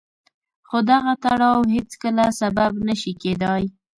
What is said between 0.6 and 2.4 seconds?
خو دغه تړاو هېڅکله